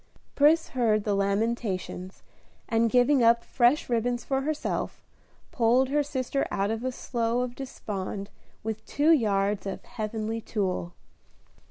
Pris 0.33 0.69
heard 0.69 1.03
the 1.03 1.13
lamentations, 1.13 2.23
and 2.67 2.89
giving 2.89 3.21
up 3.21 3.43
fresh 3.43 3.87
ribbons 3.87 4.23
for 4.25 4.41
herself, 4.41 5.03
pulled 5.51 5.89
her 5.89 6.01
sister 6.01 6.47
out 6.49 6.71
of 6.71 6.83
a 6.83 6.91
slough 6.91 7.43
of 7.43 7.53
despond 7.55 8.31
with 8.63 8.83
two 8.87 9.11
yards 9.11 9.67
of 9.67 9.83
"heavenly 9.85 10.41
tulle." 10.41 10.95